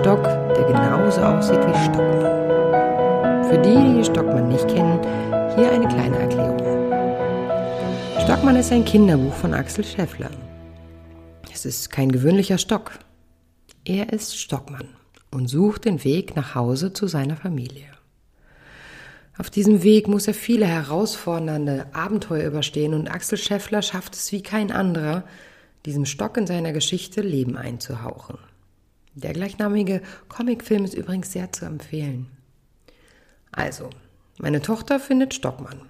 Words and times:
Stock, 0.00 0.22
der 0.24 0.64
genauso 0.64 1.22
aussieht 1.22 1.60
wie 1.66 1.84
Stockmann. 1.84 3.44
Für 3.48 3.58
die, 3.58 3.96
die 3.96 4.04
Stockmann 4.04 4.48
nicht 4.48 4.68
kennen, 4.68 5.00
hier 5.56 5.72
eine 5.72 5.88
kleine 5.88 6.18
Erklärung. 6.18 6.58
Stockmann 8.22 8.56
ist 8.56 8.72
ein 8.72 8.84
Kinderbuch 8.84 9.32
von 9.32 9.54
Axel 9.54 9.84
Scheffler. 9.84 10.30
Es 11.50 11.64
ist 11.64 11.90
kein 11.90 12.12
gewöhnlicher 12.12 12.58
Stock. 12.58 12.92
Er 13.86 14.12
ist 14.12 14.38
Stockmann 14.38 14.88
und 15.30 15.48
sucht 15.48 15.86
den 15.86 16.04
Weg 16.04 16.36
nach 16.36 16.54
Hause 16.54 16.92
zu 16.92 17.06
seiner 17.06 17.36
Familie. 17.36 17.88
Auf 19.38 19.48
diesem 19.48 19.82
Weg 19.82 20.08
muss 20.08 20.28
er 20.28 20.34
viele 20.34 20.66
herausfordernde 20.66 21.86
Abenteuer 21.94 22.46
überstehen 22.46 22.92
und 22.92 23.08
Axel 23.08 23.38
Scheffler 23.38 23.80
schafft 23.80 24.14
es 24.14 24.30
wie 24.30 24.42
kein 24.42 24.72
anderer, 24.72 25.24
diesem 25.86 26.04
Stock 26.04 26.36
in 26.36 26.46
seiner 26.46 26.72
Geschichte 26.72 27.22
Leben 27.22 27.56
einzuhauchen. 27.56 28.38
Der 29.16 29.32
gleichnamige 29.32 30.02
Comicfilm 30.28 30.84
ist 30.84 30.92
übrigens 30.92 31.32
sehr 31.32 31.50
zu 31.50 31.64
empfehlen. 31.64 32.26
Also, 33.50 33.88
meine 34.38 34.60
Tochter 34.60 35.00
findet 35.00 35.32
Stockmann 35.32 35.80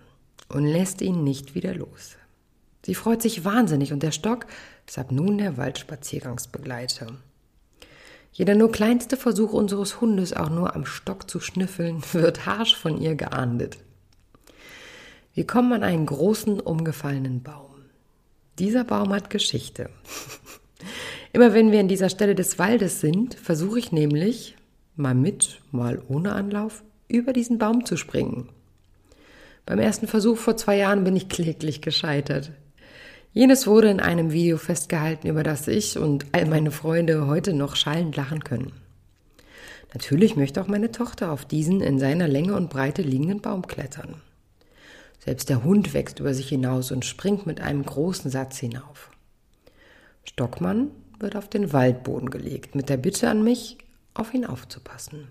und 0.49 0.65
lässt 0.65 1.01
ihn 1.01 1.25
nicht 1.25 1.57
wieder 1.57 1.75
los. 1.75 2.17
Sie 2.85 2.95
freut 2.95 3.21
sich 3.21 3.45
wahnsinnig 3.45 3.93
und 3.93 4.05
der 4.05 4.13
Stock 4.13 4.47
ist 4.87 4.97
ab 4.97 5.11
nun 5.11 5.39
der 5.39 5.57
Waldspaziergangsbegleiter. 5.57 7.09
Jeder 8.31 8.55
nur 8.55 8.71
kleinste 8.71 9.17
Versuch 9.17 9.53
unseres 9.53 10.01
Hundes, 10.01 10.33
auch 10.33 10.51
nur 10.51 10.77
am 10.77 10.87
Stock 10.87 11.29
zu 11.29 11.41
schnüffeln, 11.41 12.05
wird 12.13 12.47
harsch 12.47 12.77
von 12.77 13.01
ihr 13.01 13.17
geahndet. 13.17 13.79
Wir 15.35 15.49
kommen 15.49 15.73
an 15.73 15.83
einen 15.83 16.07
großen, 16.07 16.61
umgefallenen 16.61 17.43
Baum. 17.43 17.75
Dieser 18.61 18.85
Baum 18.85 19.13
hat 19.13 19.31
Geschichte. 19.31 19.91
Immer 21.37 21.53
wenn 21.53 21.71
wir 21.71 21.81
an 21.81 21.89
dieser 21.89 22.09
Stelle 22.09 22.35
des 22.35 22.59
Waldes 22.59 23.03
sind, 23.03 23.35
versuche 23.35 23.79
ich 23.79 23.93
nämlich, 23.93 24.57
mal 24.95 25.15
mit, 25.15 25.61
mal 25.71 26.01
ohne 26.09 26.33
Anlauf, 26.33 26.83
über 27.09 27.35
diesen 27.35 27.59
Baum 27.59 27.85
zu 27.85 27.99
springen. 27.99 28.49
Beim 29.67 29.79
ersten 29.79 30.07
Versuch 30.07 30.39
vor 30.39 30.57
zwei 30.57 30.79
Jahren 30.79 31.05
bin 31.05 31.15
ich 31.15 31.29
kläglich 31.29 31.83
gescheitert. 31.83 32.53
Jenes 33.35 33.67
wurde 33.67 33.91
in 33.91 34.01
einem 34.01 34.33
Video 34.33 34.57
festgehalten, 34.57 35.29
über 35.29 35.43
das 35.43 35.69
ich 35.69 35.99
und 35.99 36.25
all 36.33 36.47
meine 36.47 36.71
Freunde 36.71 37.27
heute 37.27 37.53
noch 37.53 37.77
schallend 37.77 38.17
lachen 38.17 38.43
können. 38.43 38.73
Natürlich 39.93 40.37
möchte 40.37 40.63
auch 40.63 40.69
meine 40.69 40.91
Tochter 40.91 41.31
auf 41.31 41.45
diesen 41.45 41.83
in 41.83 41.99
seiner 41.99 42.29
Länge 42.29 42.57
und 42.57 42.71
Breite 42.71 43.03
liegenden 43.03 43.43
Baum 43.43 43.67
klettern. 43.67 44.23
Selbst 45.23 45.51
der 45.51 45.63
Hund 45.65 45.93
wächst 45.93 46.19
über 46.19 46.33
sich 46.33 46.49
hinaus 46.49 46.93
und 46.93 47.05
springt 47.05 47.45
mit 47.45 47.61
einem 47.61 47.85
großen 47.85 48.31
Satz 48.31 48.57
hinauf. 48.57 49.11
Stockmann 50.25 50.91
wird 51.19 51.37
auf 51.37 51.49
den 51.49 51.73
Waldboden 51.73 52.31
gelegt, 52.31 52.75
mit 52.75 52.89
der 52.89 52.97
Bitte 52.97 53.29
an 53.29 53.43
mich, 53.43 53.79
auf 54.15 54.35
ihn 54.35 54.47
aufzupassen. 54.47 55.29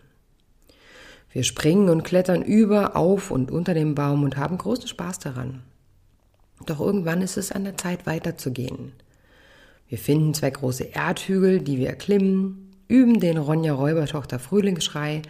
Wir 1.31 1.43
springen 1.43 1.89
und 1.89 2.03
klettern 2.03 2.41
über, 2.41 2.95
auf 2.95 3.31
und 3.31 3.51
unter 3.51 3.73
dem 3.73 3.95
Baum 3.95 4.23
und 4.23 4.37
haben 4.37 4.57
großen 4.57 4.87
Spaß 4.87 5.19
daran. 5.19 5.63
Doch 6.65 6.79
irgendwann 6.79 7.21
ist 7.21 7.37
es 7.37 7.51
an 7.51 7.65
der 7.65 7.77
Zeit 7.77 8.05
weiterzugehen. 8.05 8.93
Wir 9.89 9.97
finden 9.97 10.33
zwei 10.33 10.49
große 10.49 10.85
Erdhügel, 10.85 11.59
die 11.59 11.77
wir 11.77 11.89
erklimmen, 11.89 12.71
üben 12.87 13.19
den 13.19 13.37
Ronja 13.37 13.73
Räubertochter 13.73 14.39
Frühlingsschrei 14.39 15.21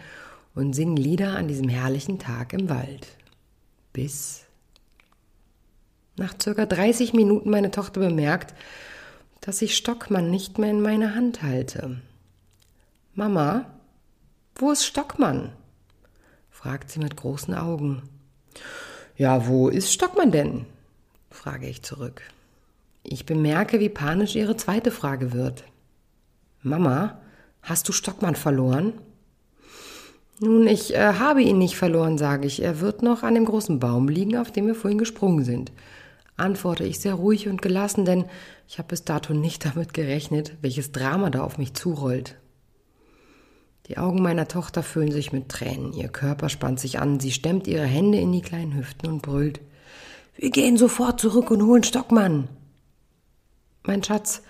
und 0.54 0.74
singen 0.74 0.96
Lieder 0.96 1.36
an 1.36 1.48
diesem 1.48 1.68
herrlichen 1.68 2.18
Tag 2.18 2.52
im 2.52 2.68
Wald. 2.68 3.08
Bis 3.92 4.44
nach 6.16 6.34
circa 6.40 6.64
30 6.66 7.12
Minuten 7.12 7.50
meine 7.50 7.70
Tochter 7.70 8.00
bemerkt, 8.00 8.54
dass 9.46 9.62
ich 9.62 9.76
Stockmann 9.76 10.28
nicht 10.28 10.58
mehr 10.58 10.70
in 10.70 10.80
meiner 10.80 11.14
Hand 11.14 11.44
halte. 11.44 11.98
Mama, 13.14 13.64
wo 14.56 14.72
ist 14.72 14.84
Stockmann? 14.84 15.52
fragt 16.50 16.90
sie 16.90 16.98
mit 16.98 17.16
großen 17.16 17.54
Augen. 17.54 18.02
Ja, 19.16 19.46
wo 19.46 19.68
ist 19.68 19.92
Stockmann 19.92 20.32
denn? 20.32 20.66
frage 21.30 21.68
ich 21.68 21.82
zurück. 21.82 22.22
Ich 23.04 23.24
bemerke, 23.24 23.78
wie 23.78 23.88
panisch 23.88 24.34
ihre 24.34 24.56
zweite 24.56 24.90
Frage 24.90 25.32
wird. 25.32 25.62
Mama, 26.62 27.20
hast 27.62 27.88
du 27.88 27.92
Stockmann 27.92 28.34
verloren? 28.34 28.94
Nun, 30.40 30.66
ich 30.66 30.92
äh, 30.92 31.14
habe 31.20 31.42
ihn 31.42 31.58
nicht 31.58 31.76
verloren, 31.76 32.18
sage 32.18 32.48
ich. 32.48 32.62
Er 32.62 32.80
wird 32.80 33.02
noch 33.02 33.22
an 33.22 33.34
dem 33.34 33.44
großen 33.44 33.78
Baum 33.78 34.08
liegen, 34.08 34.36
auf 34.38 34.50
dem 34.50 34.66
wir 34.66 34.74
vorhin 34.74 34.98
gesprungen 34.98 35.44
sind. 35.44 35.70
Antworte 36.36 36.84
ich 36.84 37.00
sehr 37.00 37.14
ruhig 37.14 37.48
und 37.48 37.62
gelassen, 37.62 38.04
denn 38.04 38.26
ich 38.68 38.78
habe 38.78 38.88
bis 38.88 39.04
dato 39.04 39.32
nicht 39.32 39.64
damit 39.64 39.94
gerechnet, 39.94 40.54
welches 40.60 40.92
Drama 40.92 41.30
da 41.30 41.42
auf 41.42 41.58
mich 41.58 41.74
zurollt. 41.74 42.36
Die 43.86 43.98
Augen 43.98 44.20
meiner 44.20 44.48
Tochter 44.48 44.82
füllen 44.82 45.12
sich 45.12 45.32
mit 45.32 45.48
Tränen, 45.48 45.92
ihr 45.92 46.08
Körper 46.08 46.48
spannt 46.48 46.80
sich 46.80 46.98
an, 46.98 47.20
sie 47.20 47.30
stemmt 47.30 47.66
ihre 47.66 47.84
Hände 47.84 48.18
in 48.18 48.32
die 48.32 48.42
kleinen 48.42 48.74
Hüften 48.74 49.08
und 49.08 49.22
brüllt 49.22 49.60
wir 50.36 50.50
gehen 50.50 50.76
sofort 50.76 51.20
zurück 51.20 51.50
und 51.50 51.62
holen 51.62 51.82
Stockmann. 51.82 52.48
Mein 53.84 54.02
Schatz, 54.02 54.42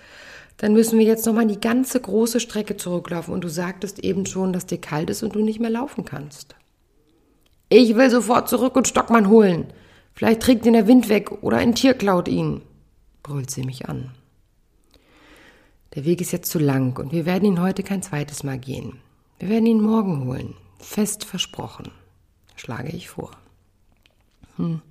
dann 0.57 0.73
müssen 0.73 0.99
wir 0.99 1.05
jetzt 1.05 1.25
noch 1.25 1.33
mal 1.33 1.47
die 1.47 1.61
ganze 1.61 1.99
große 1.99 2.39
Strecke 2.39 2.75
zurücklaufen 2.75 3.33
und 3.33 3.43
du 3.43 3.49
sagtest 3.49 3.99
eben 3.99 4.25
schon, 4.25 4.51
dass 4.51 4.65
dir 4.65 4.79
kalt 4.79 5.09
ist 5.09 5.23
und 5.23 5.35
du 5.35 5.39
nicht 5.39 5.59
mehr 5.59 5.69
laufen 5.69 6.03
kannst. 6.03 6.55
Ich 7.69 7.95
will 7.95 8.09
sofort 8.09 8.49
zurück 8.49 8.75
und 8.75 8.87
Stockmann 8.87 9.29
holen. 9.29 9.67
Vielleicht 10.17 10.41
trägt 10.41 10.65
ihn 10.65 10.73
der 10.73 10.87
Wind 10.87 11.09
weg 11.09 11.43
oder 11.43 11.57
ein 11.57 11.75
Tier 11.75 11.93
klaut 11.93 12.27
ihn, 12.27 12.63
brüllt 13.21 13.51
sie 13.51 13.61
mich 13.61 13.87
an. 13.87 14.15
Der 15.93 16.05
Weg 16.05 16.21
ist 16.21 16.31
jetzt 16.31 16.49
zu 16.49 16.57
lang 16.57 16.97
und 16.97 17.11
wir 17.11 17.27
werden 17.27 17.45
ihn 17.45 17.61
heute 17.61 17.83
kein 17.83 18.01
zweites 18.01 18.43
Mal 18.43 18.57
gehen. 18.57 18.93
Wir 19.37 19.49
werden 19.49 19.67
ihn 19.67 19.79
morgen 19.79 20.25
holen. 20.25 20.55
Fest 20.79 21.23
versprochen, 21.23 21.91
schlage 22.55 22.89
ich 22.89 23.09
vor. 23.09 23.29
Hm. 24.55 24.81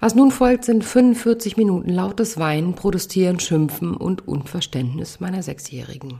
Was 0.00 0.16
nun 0.16 0.32
folgt, 0.32 0.64
sind 0.64 0.84
45 0.84 1.56
Minuten 1.56 1.90
lautes 1.90 2.36
Weinen, 2.36 2.74
Protestieren, 2.74 3.38
Schimpfen 3.38 3.96
und 3.96 4.26
Unverständnis 4.26 5.20
meiner 5.20 5.44
Sechsjährigen. 5.44 6.18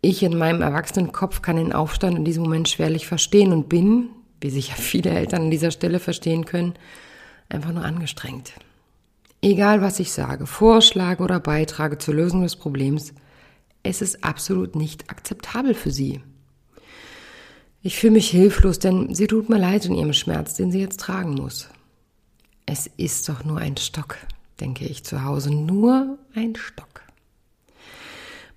Ich 0.00 0.22
in 0.22 0.38
meinem 0.38 0.62
erwachsenen 0.62 1.10
Kopf 1.10 1.42
kann 1.42 1.56
den 1.56 1.72
Aufstand 1.72 2.16
in 2.16 2.24
diesem 2.24 2.44
Moment 2.44 2.68
schwerlich 2.68 3.08
verstehen 3.08 3.52
und 3.52 3.68
bin, 3.68 4.10
wie 4.42 4.50
sicher 4.50 4.76
viele 4.76 5.10
Eltern 5.10 5.42
an 5.42 5.50
dieser 5.50 5.70
Stelle 5.70 5.98
verstehen 5.98 6.44
können, 6.44 6.74
einfach 7.48 7.72
nur 7.72 7.84
angestrengt. 7.84 8.52
Egal 9.40 9.82
was 9.82 9.98
ich 9.98 10.12
sage, 10.12 10.46
vorschlage 10.46 11.22
oder 11.22 11.40
beitrage 11.40 11.98
zur 11.98 12.14
Lösung 12.14 12.42
des 12.42 12.56
Problems, 12.56 13.12
es 13.82 14.00
ist 14.00 14.22
absolut 14.22 14.76
nicht 14.76 15.10
akzeptabel 15.10 15.74
für 15.74 15.90
sie. 15.90 16.20
Ich 17.82 17.98
fühle 17.98 18.12
mich 18.12 18.30
hilflos, 18.30 18.78
denn 18.78 19.12
sie 19.14 19.26
tut 19.26 19.48
mir 19.48 19.58
leid 19.58 19.86
in 19.86 19.94
ihrem 19.94 20.12
Schmerz, 20.12 20.54
den 20.54 20.70
sie 20.70 20.78
jetzt 20.78 21.00
tragen 21.00 21.34
muss. 21.34 21.68
Es 22.64 22.86
ist 22.96 23.28
doch 23.28 23.44
nur 23.44 23.58
ein 23.58 23.76
Stock, 23.76 24.16
denke 24.60 24.84
ich 24.84 25.02
zu 25.02 25.24
Hause, 25.24 25.52
nur 25.52 26.18
ein 26.34 26.54
Stock. 26.54 27.02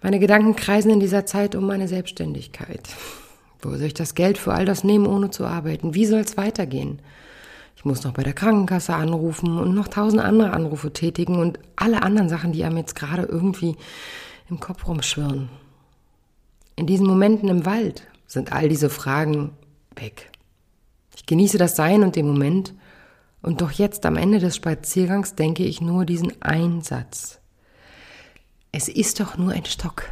Meine 0.04 0.20
Gedanken 0.20 0.56
kreisen 0.56 0.92
in 0.92 1.00
dieser 1.00 1.26
Zeit 1.26 1.56
um 1.56 1.66
meine 1.66 1.88
Selbstständigkeit. 1.88 2.88
Wo 3.62 3.72
soll 3.72 3.84
ich 3.84 3.94
das 3.94 4.16
Geld 4.16 4.38
für 4.38 4.54
all 4.54 4.66
das 4.66 4.84
nehmen, 4.84 5.08
ohne 5.08 5.30
zu 5.30 5.46
arbeiten? 5.46 5.94
Wie 5.96 6.06
soll 6.06 6.22
es 6.22 6.38
weitergehen? 6.38 7.00
Ich 7.76 7.86
muss 7.86 8.04
noch 8.04 8.14
bei 8.14 8.24
der 8.24 8.34
Krankenkasse 8.34 8.94
anrufen 8.94 9.58
und 9.58 9.76
noch 9.76 9.88
tausend 9.88 10.22
andere 10.22 10.52
Anrufe 10.52 10.92
tätigen 10.94 11.40
und 11.40 11.60
alle 11.76 12.02
anderen 12.02 12.30
Sachen, 12.30 12.52
die 12.52 12.64
einem 12.64 12.78
jetzt 12.78 12.96
gerade 12.96 13.24
irgendwie 13.24 13.76
im 14.50 14.60
Kopf 14.60 14.88
rumschwirren. 14.88 15.50
In 16.76 16.88
diesen 16.88 17.08
Momenten 17.08 17.50
im 17.50 17.66
Wald, 17.66 18.08
sind 18.28 18.52
all 18.52 18.70
diese 18.70 18.90
Fragen 18.90 19.52
weg. 19.96 20.32
Ich 21.16 21.26
genieße 21.26 21.58
das 21.58 21.76
Sein 21.76 22.04
und 22.04 22.16
den 22.16 22.28
Moment, 22.28 22.74
und 23.42 23.62
doch 23.62 23.72
jetzt 23.72 24.06
am 24.08 24.18
Ende 24.18 24.40
des 24.40 24.56
Spaziergangs 24.56 25.36
denke 25.36 25.64
ich 25.64 25.80
nur 25.80 26.06
diesen 26.06 26.42
Einsatz. 26.42 27.40
Es 28.72 28.88
ist 28.90 29.20
doch 29.20 29.38
nur 29.38 29.52
ein 29.52 29.66
Stock. 29.66 30.10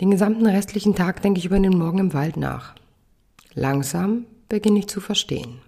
Den 0.00 0.10
gesamten 0.10 0.46
restlichen 0.46 0.94
Tag 0.94 1.22
denke 1.22 1.38
ich 1.38 1.46
über 1.46 1.58
den 1.58 1.78
Morgen 1.78 1.98
im 1.98 2.12
Wald 2.12 2.36
nach. 2.36 2.74
Langsam 3.54 4.26
beginne 4.48 4.80
ich 4.80 4.88
zu 4.88 5.00
verstehen. 5.00 5.60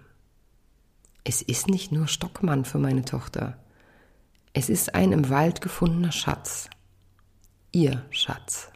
Es 1.23 1.41
ist 1.41 1.67
nicht 1.67 1.91
nur 1.91 2.07
Stockmann 2.07 2.63
für 2.63 2.77
meine 2.77 3.03
Tochter. 3.03 3.57
Es 4.53 4.69
ist 4.69 4.93
ein 4.95 5.11
im 5.11 5.29
Wald 5.29 5.61
gefundener 5.61 6.11
Schatz. 6.11 6.69
Ihr 7.71 8.03
Schatz. 8.11 8.71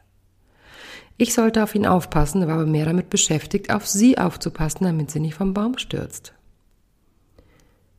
Ich 1.17 1.33
sollte 1.33 1.63
auf 1.63 1.75
ihn 1.75 1.85
aufpassen, 1.85 2.47
war 2.47 2.55
aber 2.55 2.65
mehr 2.65 2.85
damit 2.85 3.09
beschäftigt, 3.09 3.71
auf 3.71 3.87
sie 3.87 4.17
aufzupassen, 4.17 4.85
damit 4.85 5.11
sie 5.11 5.19
nicht 5.19 5.35
vom 5.35 5.53
Baum 5.53 5.77
stürzt. 5.77 6.33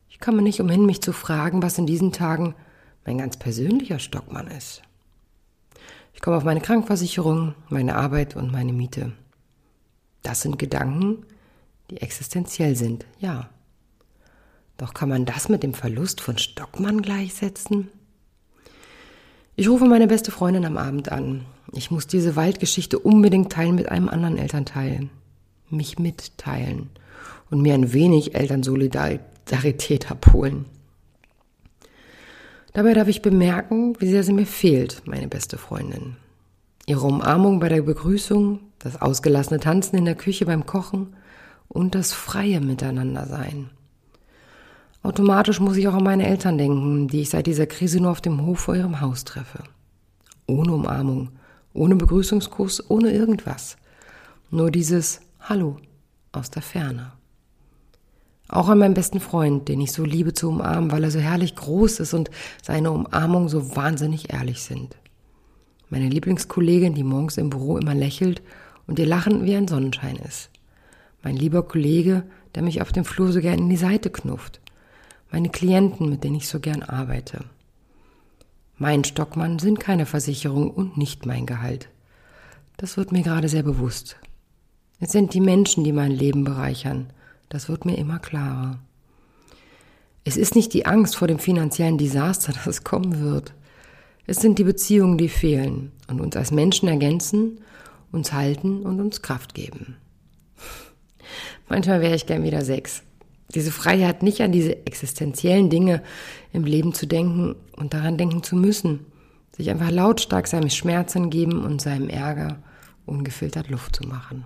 Ich 0.09 0.19
komme 0.19 0.43
nicht 0.43 0.61
umhin, 0.61 0.87
mich 0.87 1.03
zu 1.03 1.13
fragen, 1.13 1.63
was 1.63 1.79
in 1.79 1.87
diesen 1.87 2.13
Tagen 2.13 2.55
mein 3.07 3.19
ganz 3.19 3.37
persönlicher 3.37 3.99
Stockmann 3.99 4.49
ist. 4.49 4.83
Ich 6.15 6.21
komme 6.21 6.37
auf 6.39 6.45
meine 6.45 6.61
Krankenversicherung, 6.61 7.55
meine 7.69 7.97
Arbeit 7.97 8.37
und 8.37 8.51
meine 8.51 8.73
Miete. 8.73 9.13
Das 10.23 10.41
sind 10.41 10.59
Gedanken, 10.59 11.27
die 11.91 12.01
existenziell 12.01 12.77
sind, 12.77 13.05
ja. 13.19 13.51
Doch 14.79 14.95
kann 14.95 15.11
man 15.11 15.27
das 15.27 15.49
mit 15.49 15.63
dem 15.63 15.75
Verlust 15.75 16.21
von 16.21 16.39
Stockmann 16.39 17.03
gleichsetzen? 17.03 17.91
Ich 19.57 19.69
rufe 19.69 19.85
meine 19.85 20.07
beste 20.07 20.31
Freundin 20.31 20.65
am 20.65 20.79
Abend 20.79 21.13
an. 21.13 21.45
Ich 21.73 21.91
muss 21.91 22.07
diese 22.07 22.37
Waldgeschichte 22.37 22.99
unbedingt 22.99 23.53
teilen 23.53 23.75
mit 23.75 23.89
einem 23.89 24.09
anderen 24.09 24.39
Elternteil. 24.39 25.11
Mich 25.69 25.99
mitteilen 25.99 26.91
und 27.51 27.61
mir 27.61 27.75
ein 27.75 27.93
wenig 27.93 28.35
Elternsolidarität 28.35 30.11
abholen. 30.11 30.65
Dabei 32.75 32.93
darf 32.93 33.07
ich 33.07 33.23
bemerken, 33.23 33.95
wie 34.01 34.09
sehr 34.09 34.25
sie 34.25 34.33
mir 34.33 34.47
fehlt, 34.47 35.03
meine 35.07 35.29
beste 35.29 35.59
Freundin. 35.59 36.17
Ihre 36.87 37.07
Umarmung 37.07 37.61
bei 37.61 37.69
der 37.69 37.83
Begrüßung, 37.83 38.59
das 38.81 39.01
ausgelassene 39.01 39.61
Tanzen 39.61 39.97
in 39.97 40.05
der 40.05 40.17
Küche 40.17 40.45
beim 40.45 40.67
Kochen 40.67 41.15
und 41.69 41.95
das 41.95 42.13
freie 42.13 42.61
Miteinandersein. 42.61 43.71
Automatisch 45.05 45.61
muss 45.61 45.77
ich 45.77 45.87
auch 45.87 45.95
an 45.95 46.03
meine 46.03 46.27
Eltern 46.27 46.59
denken, 46.59 47.07
die 47.07 47.21
ich 47.21 47.31
seit 47.31 47.47
dieser 47.47 47.67
Krise 47.67 48.01
nur 48.01 48.11
auf 48.11 48.21
dem 48.21 48.45
Hof 48.45 48.59
vor 48.59 48.75
ihrem 48.75 49.01
Haus 49.01 49.23
treffe. 49.23 49.63
Ohne 50.49 50.73
Umarmung, 50.73 51.29
ohne 51.75 51.95
Begrüßungskuss, 51.95 52.91
ohne 52.91 53.13
irgendwas. 53.13 53.77
Nur 54.51 54.73
dieses 54.73 55.21
Hallo 55.39 55.77
aus 56.33 56.51
der 56.51 56.63
Ferne. 56.63 57.13
Auch 58.49 58.69
an 58.69 58.79
meinen 58.79 58.95
besten 58.95 59.21
Freund, 59.21 59.69
den 59.69 59.81
ich 59.81 59.93
so 59.93 60.05
liebe 60.05 60.35
zu 60.35 60.49
umarmen, 60.49 60.91
weil 60.91 61.05
er 61.05 61.11
so 61.11 61.19
herrlich 61.19 61.57
groß 61.57 62.01
ist 62.01 62.15
und 62.15 62.31
seine 62.63 62.91
Umarmungen 62.91 63.49
so 63.49 63.75
wahnsinnig 63.75 64.33
ehrlich 64.33 64.63
sind. 64.63 64.97
Meine 65.89 66.09
Lieblingskollegin, 66.09 66.95
die 66.95 67.05
morgens 67.05 67.39
im 67.39 67.51
Büro 67.51 67.79
immer 67.79 67.95
lächelt 67.95 68.43
und 68.87 68.99
ihr 68.99 69.07
Lachen 69.07 69.45
wie 69.45 69.55
ein 69.55 69.69
Sonnenschein 69.69 70.17
ist. 70.17 70.51
Mein 71.23 71.37
lieber 71.37 71.63
Kollege, 71.63 72.25
der 72.55 72.63
mich 72.63 72.83
auf 72.83 72.93
dem 72.93 73.05
Flur 73.05 73.33
so 73.33 73.41
gern 73.41 73.59
in 73.59 73.71
die 73.71 73.77
Seite 73.77 74.11
knufft 74.11 74.61
meine 75.35 75.49
Klienten, 75.49 76.09
mit 76.09 76.23
denen 76.23 76.37
ich 76.37 76.47
so 76.47 76.61
gern 76.61 76.85
arbeite. 76.85 77.45
Mein 78.79 79.03
Stockmann 79.03 79.59
sind 79.59 79.81
keine 79.81 80.07
Versicherung 80.07 80.71
und 80.71 80.97
nicht 80.97 81.27
mein 81.27 81.45
Gehalt. 81.45 81.89
Das 82.77 82.97
wird 82.97 83.11
mir 83.11 83.25
gerade 83.25 83.49
sehr 83.49 83.65
bewusst. 83.65 84.17
Es 85.01 85.11
sind 85.11 85.35
die 85.35 85.41
Menschen, 85.41 85.83
die 85.83 85.91
mein 85.91 86.13
Leben 86.13 86.45
bereichern. 86.45 87.13
Das 87.55 87.69
wird 87.69 87.85
mir 87.85 87.97
immer 87.97 88.19
klarer. 88.19 88.81
Es 90.25 90.37
ist 90.37 90.57
nicht 90.57 90.75
die 90.75 90.87
Angst 90.87 91.15
vor 91.15 91.29
dem 91.29 91.39
finanziellen 91.39 91.99
Desaster, 91.99 92.53
das 92.65 92.83
kommen 92.83 93.21
wird. 93.21 93.55
Es 94.27 94.39
sind 94.39 94.59
die 94.59 94.65
Beziehungen, 94.65 95.19
die 95.19 95.29
fehlen 95.29 95.93
und 96.09 96.21
uns 96.21 96.35
als 96.35 96.51
Menschen 96.51 96.89
ergänzen, 96.89 97.61
uns 98.11 98.33
halten 98.33 98.83
und 98.83 98.99
uns 98.99 99.23
Kraft 99.23 99.55
geben. 99.55 99.99
Manchmal 101.69 102.01
wäre 102.01 102.17
ich 102.17 102.27
gern 102.27 102.43
wieder 102.43 102.65
sechs. 102.65 103.05
Diese 103.55 103.71
Freiheit, 103.71 104.25
nicht 104.25 104.41
an 104.41 104.51
diese 104.51 104.85
existenziellen 104.85 105.71
Dinge 105.71 106.03
im 106.53 106.65
Leben 106.65 106.93
zu 106.93 107.07
denken 107.07 107.55
und 107.77 107.95
daran 107.95 108.19
denken 108.19 108.43
zu 108.43 108.57
müssen, 108.57 109.07
sich 109.57 109.71
einfach 109.71 109.93
lautstark 109.93 110.49
seinem 110.49 110.71
Schmerzen 110.71 111.31
geben 111.31 111.65
und 111.65 111.81
seinem 111.81 112.09
Ärger 112.09 112.59
ungefiltert 113.07 113.71
Luft 113.71 113.95
zu 113.95 114.09
machen. 114.09 114.45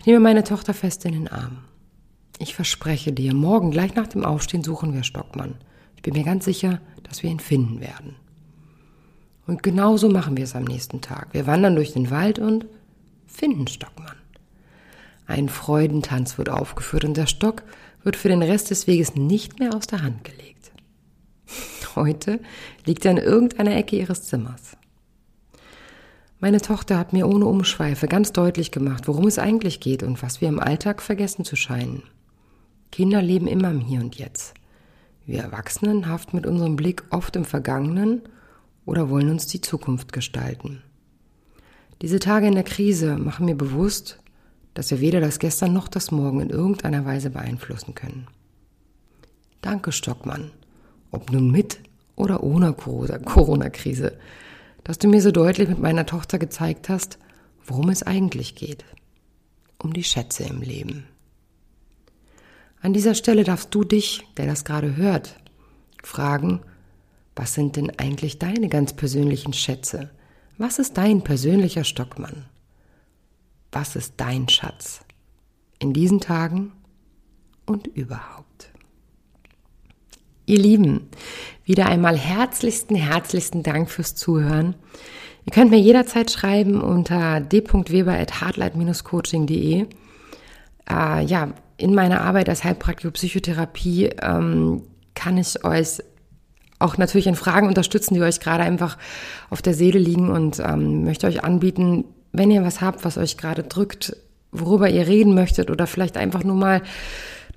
Ich 0.00 0.06
nehme 0.06 0.20
meine 0.20 0.44
Tochter 0.44 0.72
fest 0.72 1.04
in 1.04 1.12
den 1.12 1.28
Arm. 1.28 1.58
Ich 2.38 2.54
verspreche 2.54 3.12
dir, 3.12 3.34
morgen 3.34 3.70
gleich 3.70 3.94
nach 3.94 4.06
dem 4.06 4.24
Aufstehen 4.24 4.64
suchen 4.64 4.94
wir 4.94 5.02
Stockmann. 5.02 5.56
Ich 5.94 6.00
bin 6.00 6.14
mir 6.14 6.24
ganz 6.24 6.46
sicher, 6.46 6.80
dass 7.02 7.22
wir 7.22 7.30
ihn 7.30 7.38
finden 7.38 7.82
werden. 7.82 8.16
Und 9.46 9.62
genauso 9.62 10.08
machen 10.08 10.38
wir 10.38 10.44
es 10.44 10.56
am 10.56 10.64
nächsten 10.64 11.02
Tag. 11.02 11.28
Wir 11.32 11.46
wandern 11.46 11.74
durch 11.74 11.92
den 11.92 12.10
Wald 12.10 12.38
und 12.38 12.64
finden 13.26 13.66
Stockmann. 13.66 14.16
Ein 15.26 15.50
Freudentanz 15.50 16.38
wird 16.38 16.48
aufgeführt 16.48 17.04
und 17.04 17.18
der 17.18 17.26
Stock 17.26 17.62
wird 18.02 18.16
für 18.16 18.30
den 18.30 18.42
Rest 18.42 18.70
des 18.70 18.86
Weges 18.86 19.16
nicht 19.16 19.58
mehr 19.58 19.74
aus 19.74 19.86
der 19.86 20.02
Hand 20.02 20.24
gelegt. 20.24 20.72
Heute 21.94 22.40
liegt 22.86 23.04
er 23.04 23.10
in 23.10 23.18
irgendeiner 23.18 23.76
Ecke 23.76 23.98
ihres 23.98 24.22
Zimmers. 24.22 24.78
Meine 26.42 26.62
Tochter 26.62 26.96
hat 26.96 27.12
mir 27.12 27.28
ohne 27.28 27.44
Umschweife 27.44 28.08
ganz 28.08 28.32
deutlich 28.32 28.70
gemacht, 28.70 29.06
worum 29.06 29.26
es 29.26 29.38
eigentlich 29.38 29.78
geht 29.78 30.02
und 30.02 30.22
was 30.22 30.40
wir 30.40 30.48
im 30.48 30.58
Alltag 30.58 31.02
vergessen 31.02 31.44
zu 31.44 31.54
scheinen. 31.54 32.02
Kinder 32.90 33.20
leben 33.20 33.46
immer 33.46 33.70
im 33.70 33.80
Hier 33.80 34.00
und 34.00 34.16
Jetzt. 34.16 34.54
Wir 35.26 35.42
Erwachsenen 35.42 36.08
haften 36.08 36.36
mit 36.36 36.46
unserem 36.46 36.76
Blick 36.76 37.04
oft 37.10 37.36
im 37.36 37.44
Vergangenen 37.44 38.22
oder 38.86 39.10
wollen 39.10 39.28
uns 39.28 39.48
die 39.48 39.60
Zukunft 39.60 40.14
gestalten. 40.14 40.82
Diese 42.00 42.18
Tage 42.18 42.46
in 42.46 42.54
der 42.54 42.64
Krise 42.64 43.18
machen 43.18 43.44
mir 43.44 43.54
bewusst, 43.54 44.18
dass 44.72 44.90
wir 44.90 45.00
weder 45.00 45.20
das 45.20 45.40
Gestern 45.40 45.74
noch 45.74 45.88
das 45.88 46.10
Morgen 46.10 46.40
in 46.40 46.48
irgendeiner 46.48 47.04
Weise 47.04 47.28
beeinflussen 47.28 47.94
können. 47.94 48.28
Danke, 49.60 49.92
Stockmann, 49.92 50.52
ob 51.10 51.30
nun 51.30 51.50
mit 51.50 51.80
oder 52.16 52.42
ohne 52.42 52.72
Corona-Krise, 52.72 54.16
dass 54.84 54.98
du 54.98 55.08
mir 55.08 55.20
so 55.20 55.30
deutlich 55.30 55.68
mit 55.68 55.78
meiner 55.78 56.06
Tochter 56.06 56.38
gezeigt 56.38 56.88
hast, 56.88 57.18
worum 57.64 57.88
es 57.88 58.02
eigentlich 58.02 58.54
geht. 58.54 58.84
Um 59.78 59.92
die 59.92 60.04
Schätze 60.04 60.44
im 60.44 60.60
Leben. 60.60 61.06
An 62.82 62.92
dieser 62.92 63.14
Stelle 63.14 63.44
darfst 63.44 63.74
du 63.74 63.84
dich, 63.84 64.26
der 64.36 64.46
das 64.46 64.64
gerade 64.64 64.96
hört, 64.96 65.36
fragen, 66.02 66.60
was 67.36 67.54
sind 67.54 67.76
denn 67.76 67.90
eigentlich 67.98 68.38
deine 68.38 68.68
ganz 68.68 68.92
persönlichen 68.92 69.52
Schätze? 69.52 70.10
Was 70.58 70.78
ist 70.78 70.98
dein 70.98 71.22
persönlicher 71.22 71.84
Stockmann? 71.84 72.46
was 73.72 73.96
ist 73.96 74.14
dein 74.16 74.48
Schatz 74.48 75.00
in 75.78 75.92
diesen 75.92 76.20
Tagen 76.20 76.72
und 77.66 77.86
überhaupt. 77.86 78.70
Ihr 80.50 80.58
Lieben, 80.58 81.08
wieder 81.64 81.86
einmal 81.86 82.18
herzlichsten, 82.18 82.96
herzlichsten 82.96 83.62
Dank 83.62 83.88
fürs 83.88 84.16
Zuhören. 84.16 84.74
Ihr 85.46 85.52
könnt 85.52 85.70
mir 85.70 85.78
jederzeit 85.78 86.32
schreiben 86.32 86.80
unter 86.80 87.38
d.weber.hardlight-coaching.de. 87.38 89.86
Äh, 90.90 91.24
ja, 91.24 91.50
in 91.76 91.94
meiner 91.94 92.22
Arbeit 92.22 92.48
als 92.48 92.64
Heilpraktiker 92.64 93.12
Psychotherapie 93.12 94.10
ähm, 94.20 94.82
kann 95.14 95.38
ich 95.38 95.64
euch 95.64 96.02
auch 96.80 96.98
natürlich 96.98 97.28
in 97.28 97.36
Fragen 97.36 97.68
unterstützen, 97.68 98.14
die 98.14 98.22
euch 98.22 98.40
gerade 98.40 98.64
einfach 98.64 98.98
auf 99.50 99.62
der 99.62 99.74
Seele 99.74 100.00
liegen 100.00 100.30
und 100.30 100.58
ähm, 100.58 101.04
möchte 101.04 101.28
euch 101.28 101.44
anbieten, 101.44 102.06
wenn 102.32 102.50
ihr 102.50 102.64
was 102.64 102.80
habt, 102.80 103.04
was 103.04 103.18
euch 103.18 103.36
gerade 103.36 103.62
drückt, 103.62 104.16
worüber 104.50 104.90
ihr 104.90 105.06
reden 105.06 105.36
möchtet 105.36 105.70
oder 105.70 105.86
vielleicht 105.86 106.16
einfach 106.16 106.42
nur 106.42 106.56
mal 106.56 106.82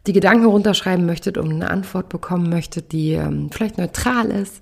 die 0.05 0.13
Gedanken 0.13 0.45
runterschreiben 0.45 1.05
möchtet 1.05 1.37
und 1.37 1.51
eine 1.51 1.69
Antwort 1.69 2.09
bekommen 2.09 2.49
möchtet, 2.49 2.91
die 2.91 3.13
ähm, 3.13 3.49
vielleicht 3.51 3.77
neutral 3.77 4.29
ist, 4.29 4.61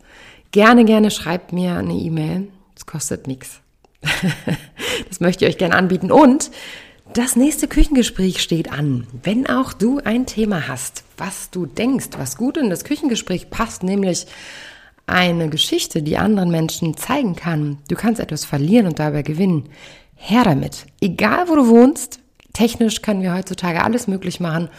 gerne, 0.51 0.85
gerne 0.85 1.11
schreibt 1.11 1.51
mir 1.51 1.75
eine 1.75 1.93
E-Mail. 1.93 2.49
Das 2.75 2.85
kostet 2.85 3.27
nichts. 3.27 3.61
Das 5.09 5.19
möchte 5.19 5.45
ich 5.45 5.51
euch 5.51 5.57
gerne 5.57 5.75
anbieten. 5.75 6.11
Und 6.11 6.51
das 7.13 7.35
nächste 7.35 7.67
Küchengespräch 7.67 8.41
steht 8.41 8.71
an. 8.71 9.07
Wenn 9.23 9.47
auch 9.47 9.73
du 9.73 9.99
ein 10.03 10.25
Thema 10.25 10.67
hast, 10.67 11.03
was 11.17 11.49
du 11.49 11.65
denkst, 11.65 12.09
was 12.17 12.37
gut 12.37 12.55
in 12.55 12.69
das 12.69 12.85
Küchengespräch 12.85 13.49
passt, 13.49 13.83
nämlich 13.83 14.27
eine 15.07 15.49
Geschichte, 15.49 16.03
die 16.03 16.17
anderen 16.17 16.51
Menschen 16.51 16.95
zeigen 16.95 17.35
kann, 17.35 17.79
du 17.89 17.95
kannst 17.95 18.21
etwas 18.21 18.45
verlieren 18.45 18.87
und 18.87 18.99
dabei 18.99 19.23
gewinnen, 19.23 19.69
her 20.15 20.43
damit. 20.43 20.85
Egal 21.01 21.49
wo 21.49 21.55
du 21.55 21.67
wohnst, 21.67 22.19
technisch 22.53 23.01
können 23.01 23.23
wir 23.23 23.33
heutzutage 23.33 23.83
alles 23.83 24.07
möglich 24.07 24.39
machen. 24.39 24.69